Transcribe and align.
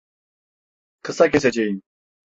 Kısa 1.01 1.31
keseceğim. 1.31 1.81